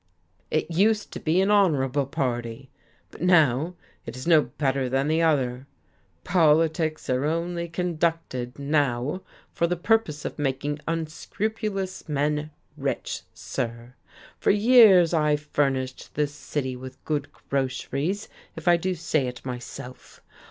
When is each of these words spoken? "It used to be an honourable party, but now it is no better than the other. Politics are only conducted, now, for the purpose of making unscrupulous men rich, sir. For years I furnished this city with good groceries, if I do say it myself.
"It 0.49 0.71
used 0.71 1.11
to 1.13 1.19
be 1.19 1.41
an 1.41 1.51
honourable 1.51 2.07
party, 2.07 2.71
but 3.11 3.21
now 3.21 3.75
it 4.03 4.15
is 4.15 4.25
no 4.25 4.41
better 4.41 4.89
than 4.89 5.07
the 5.07 5.21
other. 5.21 5.67
Politics 6.23 7.07
are 7.07 7.23
only 7.25 7.69
conducted, 7.69 8.57
now, 8.57 9.21
for 9.53 9.67
the 9.67 9.75
purpose 9.75 10.25
of 10.25 10.39
making 10.39 10.79
unscrupulous 10.87 12.09
men 12.09 12.49
rich, 12.77 13.21
sir. 13.35 13.93
For 14.39 14.49
years 14.49 15.13
I 15.13 15.35
furnished 15.35 16.15
this 16.15 16.33
city 16.33 16.75
with 16.75 17.05
good 17.05 17.27
groceries, 17.49 18.27
if 18.55 18.67
I 18.67 18.77
do 18.77 18.95
say 18.95 19.27
it 19.27 19.45
myself. 19.45 20.19